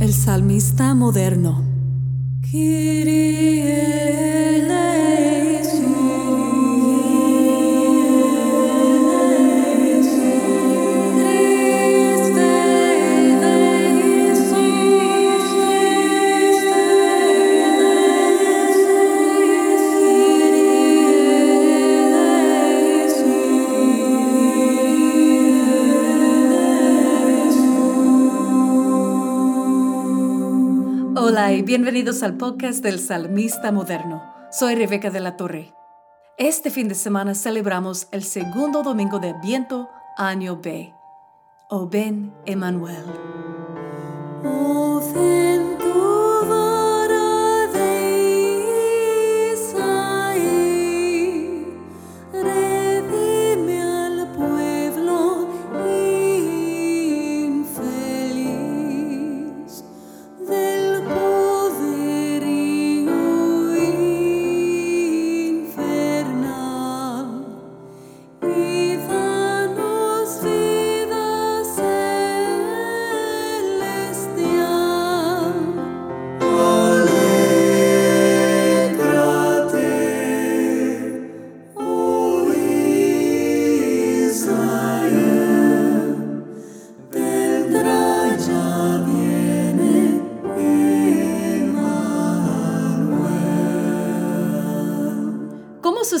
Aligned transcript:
El 0.00 0.14
salmista 0.14 0.94
moderno. 0.94 1.62
Hola 31.30 31.52
y 31.52 31.62
bienvenidos 31.62 32.24
al 32.24 32.36
podcast 32.36 32.82
del 32.82 32.98
Salmista 32.98 33.70
Moderno. 33.70 34.20
Soy 34.50 34.74
Rebeca 34.74 35.10
de 35.10 35.20
la 35.20 35.36
Torre. 35.36 35.72
Este 36.36 36.70
fin 36.70 36.88
de 36.88 36.96
semana 36.96 37.36
celebramos 37.36 38.08
el 38.10 38.24
segundo 38.24 38.82
domingo 38.82 39.20
de 39.20 39.30
Adviento, 39.30 39.88
año 40.16 40.56
B. 40.56 40.92
O 41.68 41.88
ven, 41.88 42.32
Emmanuel. 42.46 43.04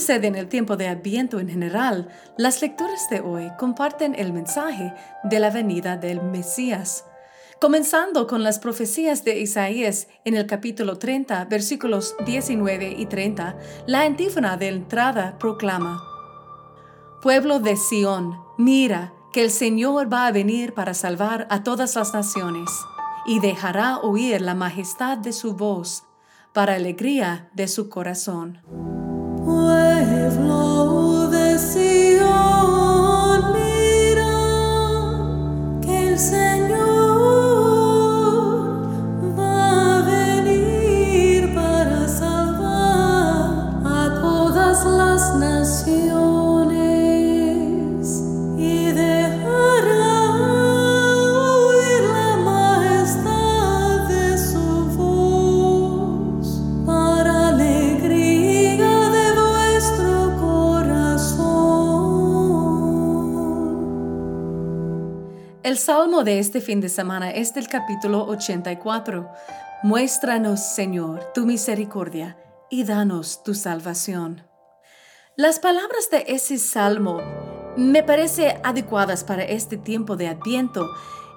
Sucede 0.00 0.28
en 0.28 0.34
el 0.34 0.48
tiempo 0.48 0.78
de 0.78 0.88
Adviento 0.88 1.40
en 1.40 1.50
general, 1.50 2.08
las 2.38 2.62
lecturas 2.62 3.10
de 3.10 3.20
hoy 3.20 3.52
comparten 3.58 4.14
el 4.18 4.32
mensaje 4.32 4.94
de 5.24 5.38
la 5.38 5.50
venida 5.50 5.98
del 5.98 6.22
Mesías. 6.22 7.04
Comenzando 7.60 8.26
con 8.26 8.42
las 8.42 8.58
profecías 8.58 9.24
de 9.24 9.38
Isaías 9.40 10.08
en 10.24 10.36
el 10.36 10.46
capítulo 10.46 10.96
30, 10.96 11.44
versículos 11.44 12.16
19 12.24 12.94
y 12.96 13.04
30, 13.04 13.58
la 13.86 14.00
antífona 14.00 14.56
de 14.56 14.68
entrada 14.68 15.36
proclama, 15.38 16.02
Pueblo 17.20 17.60
de 17.60 17.76
Sión, 17.76 18.38
mira 18.56 19.12
que 19.34 19.42
el 19.44 19.50
Señor 19.50 20.10
va 20.10 20.26
a 20.26 20.32
venir 20.32 20.72
para 20.72 20.94
salvar 20.94 21.46
a 21.50 21.62
todas 21.62 21.94
las 21.96 22.14
naciones, 22.14 22.70
y 23.26 23.40
dejará 23.40 23.98
oír 23.98 24.40
la 24.40 24.54
majestad 24.54 25.18
de 25.18 25.34
su 25.34 25.56
voz, 25.56 26.04
para 26.54 26.76
alegría 26.76 27.50
de 27.52 27.68
su 27.68 27.90
corazón. 27.90 28.99
Sion, 31.58 33.42
que 35.82 36.08
el 36.08 36.18
Señor 36.18 36.49
De 66.24 66.38
este 66.38 66.60
fin 66.60 66.82
de 66.82 66.90
semana 66.90 67.30
es 67.30 67.54
del 67.54 67.66
capítulo 67.66 68.26
84. 68.26 69.26
Muéstranos, 69.82 70.60
Señor, 70.60 71.32
tu 71.32 71.46
misericordia 71.46 72.36
y 72.68 72.84
danos 72.84 73.42
tu 73.42 73.54
salvación. 73.54 74.46
Las 75.36 75.60
palabras 75.60 76.10
de 76.10 76.26
ese 76.28 76.58
salmo 76.58 77.22
me 77.78 78.02
parece 78.02 78.60
adecuadas 78.62 79.24
para 79.24 79.44
este 79.44 79.78
tiempo 79.78 80.16
de 80.16 80.28
Adviento. 80.28 80.86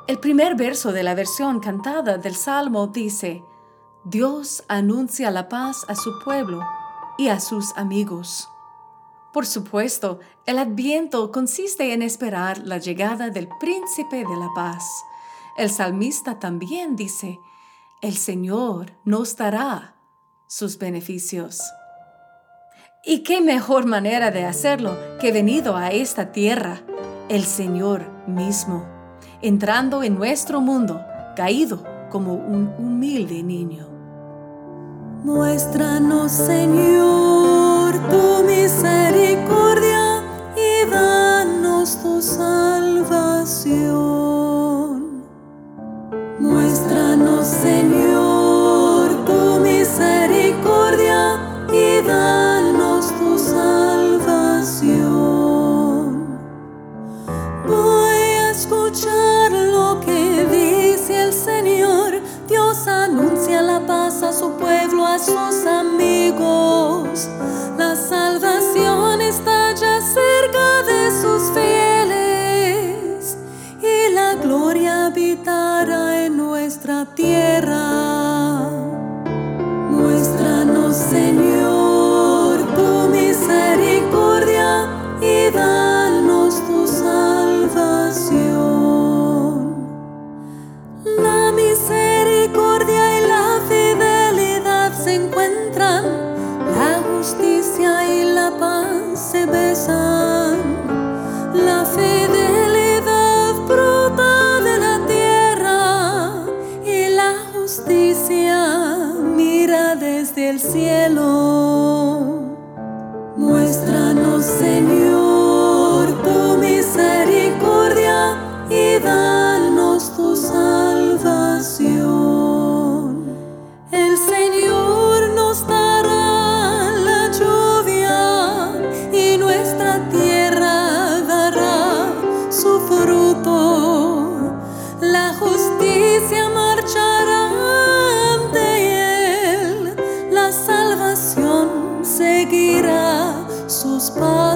El 0.07 0.19
primer 0.19 0.55
verso 0.55 0.91
de 0.91 1.03
la 1.03 1.15
versión 1.15 1.61
cantada 1.61 2.17
del 2.17 2.35
salmo 2.35 2.87
dice, 2.87 3.41
Dios 4.03 4.65
anuncia 4.67 5.31
la 5.31 5.47
paz 5.47 5.85
a 5.87 5.95
su 5.95 6.19
pueblo 6.19 6.61
y 7.17 7.29
a 7.29 7.39
sus 7.39 7.71
amigos. 7.77 8.49
Por 9.33 9.47
supuesto, 9.47 10.19
el 10.45 10.59
adviento 10.59 11.31
consiste 11.31 11.91
en 11.91 12.03
esperar 12.03 12.59
la 12.59 12.77
llegada 12.77 13.31
del 13.31 13.49
príncipe 13.59 14.17
de 14.17 14.35
la 14.37 14.49
paz. 14.53 14.83
El 15.57 15.71
salmista 15.71 16.37
también 16.39 16.95
dice, 16.95 17.39
el 18.01 18.15
Señor 18.15 18.91
nos 19.05 19.35
dará 19.35 19.95
sus 20.47 20.77
beneficios. 20.77 21.61
¿Y 23.03 23.23
qué 23.23 23.41
mejor 23.41 23.85
manera 23.85 24.29
de 24.29 24.45
hacerlo 24.45 24.95
que 25.19 25.31
venido 25.31 25.75
a 25.75 25.89
esta 25.89 26.31
tierra, 26.31 26.81
el 27.27 27.43
Señor 27.43 28.07
mismo, 28.27 28.85
entrando 29.41 30.03
en 30.03 30.15
nuestro 30.15 30.61
mundo, 30.61 31.03
caído 31.35 31.83
como 32.11 32.35
un 32.35 32.73
humilde 32.77 33.41
niño? 33.41 33.89
Muéstranos, 35.23 36.31
Señor, 36.31 37.42
anuncia 63.03 63.61
la 63.61 63.79
paz 63.85 64.23
a 64.23 64.33
su 64.33 64.51
pueblo 64.53 65.05
sus 65.19 65.65
amigos. 65.65 67.29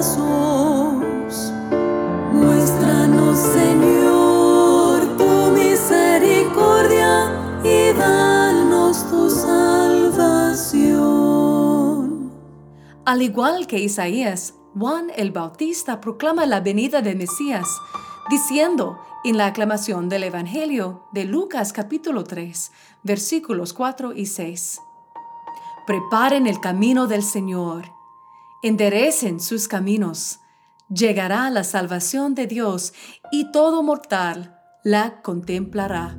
Jesús. 0.08 1.52
Muéstranos, 2.32 3.38
Señor, 3.38 5.16
tu 5.16 5.50
misericordia 5.52 7.30
y 7.62 7.92
danos 7.92 9.08
tu 9.10 9.28
salvación. 9.28 10.78
Al 13.04 13.22
igual 13.22 13.66
que 13.66 13.78
Isaías, 13.78 14.54
Juan 14.78 15.10
el 15.16 15.30
Bautista 15.32 16.00
proclama 16.00 16.46
la 16.46 16.60
venida 16.60 17.02
de 17.02 17.14
Mesías, 17.14 17.66
diciendo 18.30 18.98
en 19.24 19.36
la 19.36 19.46
aclamación 19.46 20.08
del 20.08 20.24
Evangelio 20.24 21.02
de 21.12 21.24
Lucas 21.24 21.72
capítulo 21.72 22.24
3, 22.24 22.70
versículos 23.02 23.72
4 23.74 24.12
y 24.14 24.26
6. 24.26 24.80
Preparen 25.86 26.46
el 26.46 26.60
camino 26.60 27.06
del 27.06 27.22
Señor 27.22 27.97
enderecen 28.62 29.40
sus 29.40 29.68
caminos, 29.68 30.40
llegará 30.88 31.50
la 31.50 31.64
salvación 31.64 32.34
de 32.34 32.46
Dios 32.46 32.92
y 33.30 33.50
todo 33.52 33.82
mortal 33.82 34.58
la 34.84 35.22
contemplará. 35.22 36.16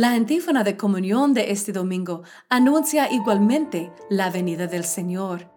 La 0.00 0.12
antífona 0.12 0.64
de 0.64 0.78
comunión 0.78 1.34
de 1.34 1.50
este 1.52 1.72
domingo 1.72 2.22
anuncia 2.48 3.12
igualmente 3.12 3.92
la 4.08 4.30
venida 4.30 4.66
del 4.66 4.84
Señor, 4.84 5.52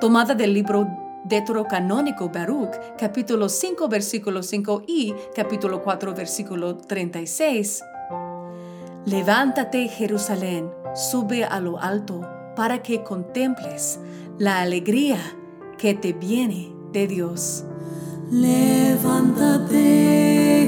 tomada 0.00 0.36
del 0.36 0.54
libro 0.54 0.86
deuterocanónico 1.24 2.28
Baruch, 2.28 2.76
capítulo 2.96 3.48
5, 3.48 3.88
versículo 3.88 4.44
5 4.44 4.84
y 4.86 5.12
capítulo 5.34 5.82
4, 5.82 6.14
versículo 6.14 6.76
36. 6.76 7.82
Levántate, 9.04 9.88
Jerusalén, 9.88 10.70
sube 10.94 11.42
a 11.42 11.58
lo 11.58 11.80
alto, 11.80 12.20
para 12.54 12.84
que 12.84 13.02
contemples 13.02 13.98
la 14.38 14.60
alegría 14.60 15.18
que 15.76 15.94
te 15.94 16.12
viene 16.12 16.72
de 16.92 17.08
Dios. 17.08 17.64
Levántate, 18.30 19.76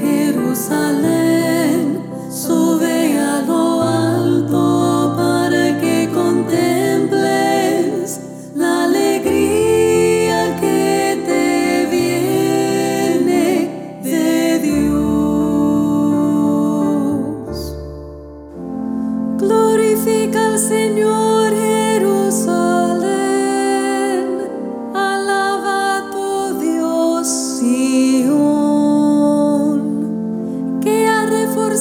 Jerusalén, 0.03 0.70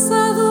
pasado. 0.01 0.50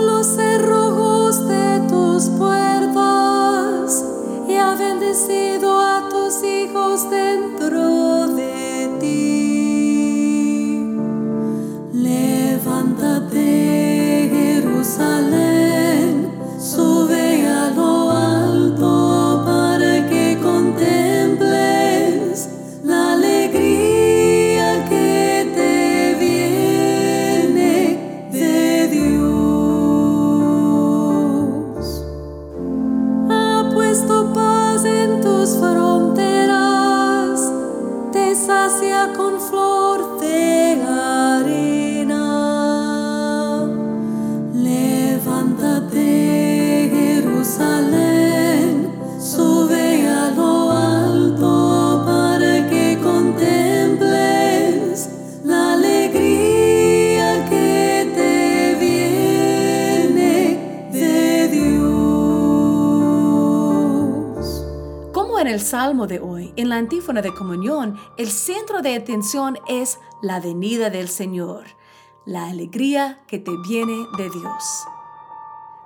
El 65.59 65.65
Salmo 65.65 66.07
de 66.07 66.21
hoy, 66.21 66.53
en 66.55 66.69
la 66.69 66.77
antífona 66.77 67.21
de 67.21 67.33
comunión, 67.33 67.99
el 68.15 68.29
centro 68.31 68.81
de 68.81 68.95
atención 68.95 69.59
es 69.67 69.99
la 70.21 70.39
venida 70.39 70.89
del 70.89 71.09
Señor, 71.09 71.65
la 72.25 72.47
alegría 72.47 73.19
que 73.27 73.39
te 73.39 73.51
viene 73.67 74.07
de 74.17 74.29
Dios. 74.29 74.63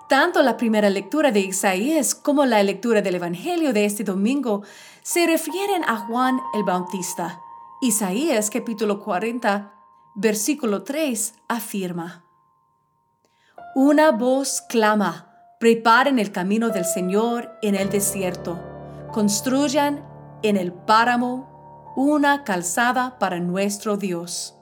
Tanto 0.08 0.44
la 0.44 0.58
primera 0.58 0.92
lectura 0.92 1.32
de 1.32 1.40
Isaías 1.40 2.14
como 2.14 2.46
la 2.46 2.62
lectura 2.62 3.02
del 3.02 3.16
Evangelio 3.16 3.74
de 3.74 3.86
este 3.86 4.04
domingo 4.04 4.62
se 5.02 5.26
refieren 5.26 5.84
a 5.86 5.98
Juan 5.98 6.40
el 6.54 6.64
Bautista. 6.64 7.42
Isaías 7.82 8.52
capítulo 8.52 9.00
40, 9.00 9.74
versículo 10.14 10.84
3 10.84 11.34
afirma, 11.48 12.26
Una 13.74 14.12
voz 14.12 14.62
clama, 14.70 15.32
preparen 15.60 16.20
el 16.20 16.32
camino 16.32 16.70
del 16.70 16.86
Señor 16.86 17.58
en 17.64 17.74
el 17.74 17.90
desierto, 17.90 18.73
construyan 19.14 20.04
en 20.42 20.58
el 20.58 20.74
páramo 20.74 21.94
una 21.96 22.44
calzada 22.44 23.20
para 23.20 23.40
nuestro 23.40 23.96
Dios. 23.96 24.58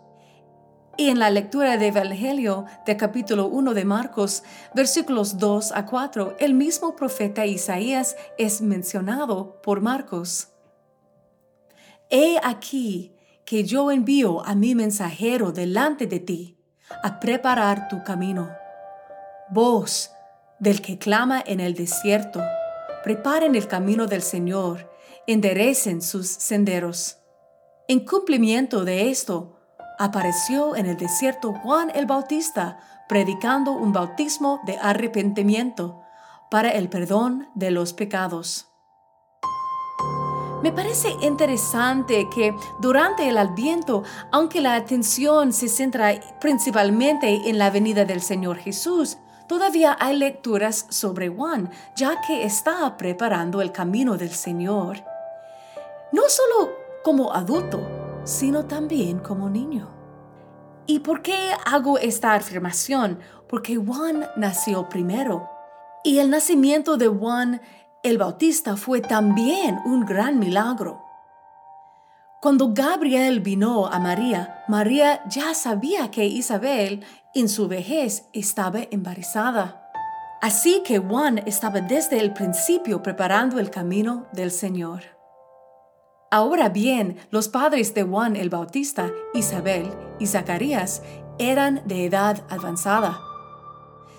Y 0.97 1.07
en 1.07 1.19
la 1.19 1.29
lectura 1.29 1.77
del 1.77 1.95
Evangelio 1.95 2.65
de 2.85 2.97
capítulo 2.97 3.47
1 3.47 3.73
de 3.73 3.85
Marcos, 3.85 4.43
versículos 4.75 5.37
2 5.37 5.71
a 5.71 5.85
4, 5.85 6.35
el 6.39 6.53
mismo 6.53 6.97
profeta 6.97 7.45
Isaías 7.45 8.17
es 8.37 8.61
mencionado 8.61 9.61
por 9.61 9.79
Marcos. 9.79 10.49
He 12.09 12.37
aquí 12.43 13.15
que 13.45 13.63
yo 13.63 13.89
envío 13.89 14.45
a 14.45 14.53
mi 14.53 14.75
mensajero 14.75 15.53
delante 15.53 16.07
de 16.07 16.19
ti 16.19 16.57
a 17.03 17.21
preparar 17.21 17.87
tu 17.87 18.03
camino. 18.03 18.49
Voz 19.49 20.11
del 20.59 20.81
que 20.81 20.97
clama 20.97 21.41
en 21.43 21.61
el 21.61 21.73
desierto, 21.73 22.41
preparen 23.03 23.55
el 23.55 23.67
camino 23.67 24.07
del 24.07 24.21
Señor, 24.21 24.89
enderecen 25.27 26.01
sus 26.01 26.27
senderos. 26.27 27.17
En 27.87 28.05
cumplimiento 28.05 28.85
de 28.85 29.09
esto, 29.09 29.57
apareció 29.99 30.75
en 30.75 30.85
el 30.85 30.97
desierto 30.97 31.53
Juan 31.53 31.91
el 31.93 32.05
Bautista 32.05 32.79
predicando 33.07 33.71
un 33.71 33.91
bautismo 33.91 34.61
de 34.65 34.77
arrepentimiento 34.77 36.01
para 36.49 36.69
el 36.69 36.89
perdón 36.89 37.49
de 37.55 37.71
los 37.71 37.93
pecados. 37.93 38.67
Me 40.63 40.71
parece 40.71 41.09
interesante 41.21 42.27
que 42.33 42.53
durante 42.79 43.27
el 43.27 43.37
Adviento, 43.37 44.03
aunque 44.31 44.61
la 44.61 44.75
atención 44.75 45.53
se 45.53 45.67
centra 45.67 46.19
principalmente 46.39 47.49
en 47.49 47.57
la 47.57 47.71
venida 47.71 48.05
del 48.05 48.21
Señor 48.21 48.57
Jesús, 48.57 49.17
todavía 49.47 49.97
hay 49.99 50.17
lecturas 50.17 50.85
sobre 50.89 51.29
Juan, 51.29 51.69
ya 51.95 52.21
que 52.21 52.43
está 52.43 52.97
preparando 52.97 53.61
el 53.61 53.71
camino 53.71 54.17
del 54.17 54.31
Señor. 54.31 55.03
No 56.11 56.23
solo 56.27 56.71
como 57.03 57.33
adulto, 57.33 57.79
sino 58.23 58.65
también 58.65 59.19
como 59.19 59.49
niño. 59.49 59.89
¿Y 60.85 60.99
por 60.99 61.21
qué 61.21 61.51
hago 61.65 61.97
esta 61.97 62.33
afirmación? 62.33 63.19
Porque 63.47 63.75
Juan 63.75 64.27
nació 64.35 64.89
primero. 64.89 65.49
Y 66.03 66.19
el 66.19 66.29
nacimiento 66.29 66.97
de 66.97 67.07
Juan 67.07 67.61
el 68.03 68.17
Bautista 68.17 68.77
fue 68.77 68.99
también 68.99 69.79
un 69.85 70.05
gran 70.05 70.39
milagro. 70.39 71.03
Cuando 72.41 72.73
Gabriel 72.73 73.39
vino 73.39 73.85
a 73.85 73.99
María, 73.99 74.63
María 74.67 75.23
ya 75.29 75.53
sabía 75.53 76.09
que 76.09 76.25
Isabel 76.25 77.05
en 77.33 77.47
su 77.47 77.67
vejez 77.67 78.25
estaba 78.33 78.81
embarazada. 78.91 79.89
Así 80.41 80.81
que 80.83 80.97
Juan 80.97 81.37
estaba 81.45 81.81
desde 81.81 82.19
el 82.19 82.33
principio 82.33 83.01
preparando 83.01 83.59
el 83.59 83.69
camino 83.69 84.27
del 84.33 84.51
Señor. 84.51 85.03
Ahora 86.29 86.69
bien, 86.69 87.17
los 87.29 87.47
padres 87.47 87.93
de 87.93 88.03
Juan 88.03 88.35
el 88.35 88.49
Bautista, 88.49 89.11
Isabel 89.33 89.91
y 90.19 90.27
Zacarías, 90.27 91.03
eran 91.39 91.81
de 91.85 92.05
edad 92.05 92.43
avanzada. 92.49 93.19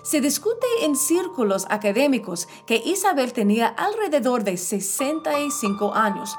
Se 0.03 0.21
discute 0.21 0.67
en 0.81 0.95
círculos 0.95 1.65
académicos 1.69 2.47
que 2.67 2.75
Isabel 2.75 3.33
tenía 3.33 3.67
alrededor 3.67 4.43
de 4.43 4.57
65 4.57 5.93
años, 5.93 6.35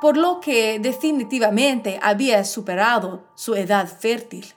por 0.00 0.16
lo 0.16 0.40
que 0.40 0.78
definitivamente 0.78 1.98
había 2.02 2.44
superado 2.44 3.24
su 3.34 3.54
edad 3.54 3.88
fértil. 3.88 4.54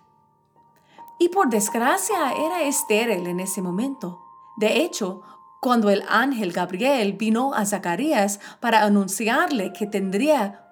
Y 1.23 1.29
por 1.29 1.49
desgracia 1.49 2.33
era 2.33 2.63
estéril 2.63 3.27
en 3.27 3.39
ese 3.39 3.61
momento. 3.61 4.19
De 4.57 4.81
hecho, 4.81 5.21
cuando 5.61 5.89
el 5.89 6.03
ángel 6.09 6.51
Gabriel 6.51 7.13
vino 7.13 7.53
a 7.53 7.65
Zacarías 7.65 8.41
para 8.59 8.83
anunciarle 8.83 9.71
que 9.71 9.87
tendría 9.87 10.65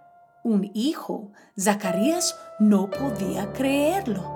un 0.44 0.70
hijo, 0.74 1.32
Zacarías 1.58 2.38
no 2.60 2.90
podía 2.90 3.54
creerlo. 3.54 4.30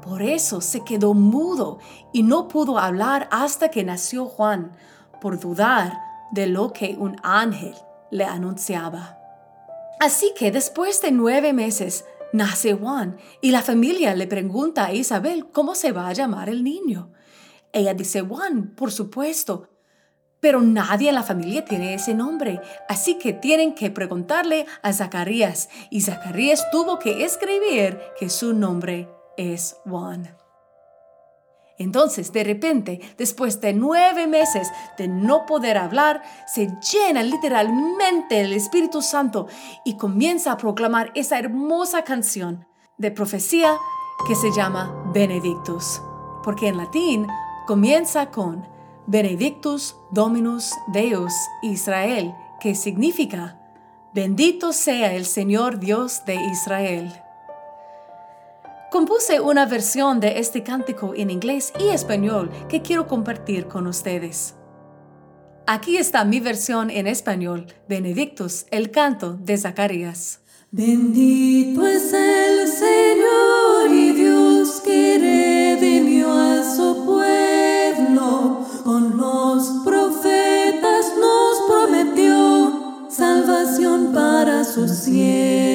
Por 0.00 0.22
eso 0.22 0.60
se 0.60 0.84
quedó 0.84 1.12
mudo 1.12 1.80
y 2.12 2.22
no 2.22 2.46
pudo 2.46 2.78
hablar 2.78 3.26
hasta 3.32 3.72
que 3.72 3.82
nació 3.82 4.26
Juan, 4.26 4.76
por 5.20 5.40
dudar 5.40 6.00
de 6.30 6.46
lo 6.46 6.72
que 6.72 6.94
un 6.96 7.16
ángel 7.24 7.74
le 8.12 8.26
anunciaba. 8.26 9.18
Así 9.98 10.32
que 10.38 10.52
después 10.52 11.02
de 11.02 11.10
nueve 11.10 11.52
meses 11.52 12.04
nace 12.34 12.74
Juan 12.74 13.16
y 13.40 13.52
la 13.52 13.62
familia 13.62 14.14
le 14.14 14.26
pregunta 14.26 14.86
a 14.86 14.92
Isabel 14.92 15.46
cómo 15.52 15.76
se 15.76 15.92
va 15.92 16.08
a 16.08 16.12
llamar 16.12 16.48
el 16.48 16.64
niño. 16.64 17.12
Ella 17.72 17.94
dice 17.94 18.22
Juan, 18.22 18.74
por 18.74 18.90
supuesto, 18.90 19.70
pero 20.40 20.60
nadie 20.60 21.08
en 21.08 21.14
la 21.14 21.22
familia 21.22 21.64
tiene 21.64 21.94
ese 21.94 22.12
nombre, 22.12 22.60
así 22.88 23.18
que 23.18 23.32
tienen 23.32 23.74
que 23.74 23.90
preguntarle 23.90 24.66
a 24.82 24.92
Zacarías 24.92 25.68
y 25.90 26.00
Zacarías 26.00 26.70
tuvo 26.70 26.98
que 26.98 27.24
escribir 27.24 27.98
que 28.18 28.28
su 28.28 28.52
nombre 28.52 29.08
es 29.36 29.76
Juan. 29.84 30.43
Entonces, 31.78 32.32
de 32.32 32.44
repente, 32.44 33.00
después 33.18 33.60
de 33.60 33.72
nueve 33.72 34.26
meses 34.26 34.68
de 34.96 35.08
no 35.08 35.44
poder 35.46 35.76
hablar, 35.76 36.22
se 36.46 36.68
llena 36.92 37.22
literalmente 37.22 38.40
el 38.40 38.52
Espíritu 38.52 39.02
Santo 39.02 39.48
y 39.84 39.96
comienza 39.96 40.52
a 40.52 40.56
proclamar 40.56 41.10
esa 41.14 41.38
hermosa 41.38 42.02
canción 42.02 42.66
de 42.96 43.10
profecía 43.10 43.76
que 44.28 44.36
se 44.36 44.52
llama 44.52 45.10
Benedictus, 45.12 46.00
porque 46.44 46.68
en 46.68 46.76
latín 46.76 47.26
comienza 47.66 48.30
con 48.30 48.66
Benedictus 49.06 49.96
Dominus 50.12 50.72
Deus 50.92 51.32
Israel, 51.62 52.34
que 52.60 52.74
significa 52.74 53.60
Bendito 54.14 54.72
sea 54.72 55.12
el 55.12 55.26
Señor 55.26 55.80
Dios 55.80 56.24
de 56.24 56.36
Israel. 56.36 57.23
Compuse 58.94 59.40
una 59.40 59.66
versión 59.66 60.20
de 60.20 60.38
este 60.38 60.62
cántico 60.62 61.14
en 61.16 61.28
inglés 61.28 61.72
y 61.80 61.88
español 61.88 62.48
que 62.68 62.80
quiero 62.80 63.08
compartir 63.08 63.66
con 63.66 63.88
ustedes. 63.88 64.54
Aquí 65.66 65.96
está 65.96 66.24
mi 66.24 66.38
versión 66.38 66.90
en 66.90 67.08
español, 67.08 67.66
Benedictus, 67.88 68.66
el 68.70 68.92
canto 68.92 69.32
de 69.32 69.58
Zacarías. 69.58 70.42
Bendito 70.70 71.84
es 71.84 72.12
el 72.12 72.68
Señor 72.68 73.90
y 73.90 74.12
Dios 74.12 74.80
que 74.84 75.18
redimió 75.18 76.32
a 76.32 76.62
su 76.62 77.04
pueblo. 77.04 78.64
Con 78.84 79.16
los 79.16 79.82
profetas 79.84 81.06
nos 81.18 81.62
prometió 81.68 83.08
salvación 83.10 84.12
para 84.12 84.62
sus 84.62 84.88
siervos. 84.92 85.73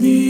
me. 0.00 0.29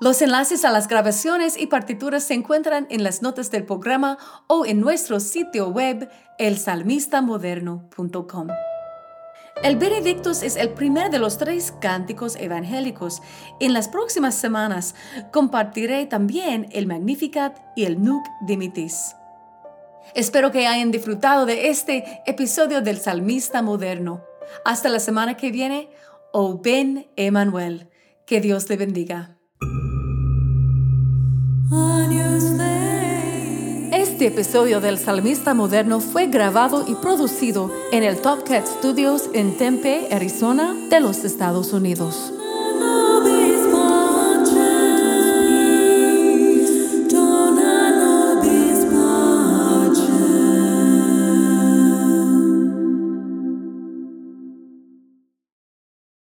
Los 0.00 0.20
enlaces 0.22 0.64
a 0.64 0.70
las 0.70 0.88
grabaciones 0.88 1.56
y 1.56 1.68
partituras 1.68 2.24
se 2.24 2.34
encuentran 2.34 2.88
en 2.90 3.04
las 3.04 3.22
notas 3.22 3.50
del 3.50 3.64
programa 3.64 4.18
o 4.48 4.66
en 4.66 4.80
nuestro 4.80 5.20
sitio 5.20 5.68
web 5.68 6.10
elsalmistamoderno.com. 6.38 8.48
El 9.62 9.76
Benedictus 9.76 10.42
es 10.42 10.56
el 10.56 10.70
primer 10.70 11.10
de 11.10 11.20
los 11.20 11.38
tres 11.38 11.72
cánticos 11.80 12.36
evangélicos. 12.36 13.22
En 13.60 13.72
las 13.72 13.88
próximas 13.88 14.34
semanas 14.34 14.94
compartiré 15.32 16.06
también 16.06 16.68
el 16.72 16.86
Magnificat 16.86 17.58
y 17.76 17.84
el 17.84 18.02
Nunc 18.02 18.26
Dimittis. 18.42 19.14
Espero 20.14 20.50
que 20.50 20.66
hayan 20.66 20.90
disfrutado 20.90 21.46
de 21.46 21.70
este 21.70 22.22
episodio 22.26 22.82
del 22.82 22.98
Salmista 22.98 23.62
Moderno. 23.62 24.22
Hasta 24.64 24.88
la 24.88 24.98
semana 24.98 25.36
que 25.36 25.50
viene, 25.50 25.88
oh 26.32 26.58
Ben 26.58 27.06
Emanuel. 27.16 27.88
Que 28.26 28.40
Dios 28.40 28.66
te 28.66 28.76
bendiga. 28.76 29.33
Este 33.92 34.26
episodio 34.26 34.80
del 34.80 34.98
Salmista 34.98 35.54
Moderno 35.54 36.00
fue 36.00 36.28
grabado 36.28 36.84
y 36.86 36.94
producido 36.94 37.70
en 37.92 38.02
el 38.02 38.20
Top 38.22 38.44
Cat 38.44 38.64
Studios 38.66 39.28
en 39.34 39.56
Tempe, 39.56 40.08
Arizona, 40.10 40.74
de 40.88 41.00
los 41.00 41.24
Estados 41.24 41.72
Unidos. 41.72 42.32